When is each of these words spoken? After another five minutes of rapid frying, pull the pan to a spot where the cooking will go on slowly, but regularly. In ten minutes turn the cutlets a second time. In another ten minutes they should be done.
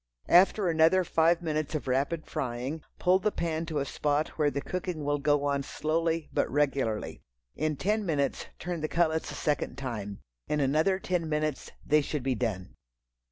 After 0.29 0.67
another 0.67 1.03
five 1.03 1.43
minutes 1.43 1.75
of 1.75 1.87
rapid 1.87 2.25
frying, 2.25 2.81
pull 2.97 3.19
the 3.19 3.29
pan 3.31 3.67
to 3.67 3.77
a 3.77 3.85
spot 3.85 4.29
where 4.29 4.49
the 4.49 4.59
cooking 4.59 5.03
will 5.05 5.19
go 5.19 5.43
on 5.45 5.61
slowly, 5.61 6.27
but 6.33 6.49
regularly. 6.49 7.21
In 7.55 7.75
ten 7.75 8.03
minutes 8.03 8.47
turn 8.57 8.81
the 8.81 8.87
cutlets 8.87 9.29
a 9.29 9.35
second 9.35 9.77
time. 9.77 10.17
In 10.47 10.59
another 10.59 10.97
ten 10.97 11.29
minutes 11.29 11.69
they 11.85 12.01
should 12.01 12.23
be 12.23 12.33
done. 12.33 12.73